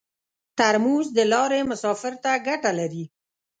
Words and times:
ترموز 0.57 1.07
د 1.17 1.19
لارې 1.31 1.59
مسافر 1.71 2.13
ته 2.23 2.31
ګټه 2.47 2.71
لري. 2.79 3.03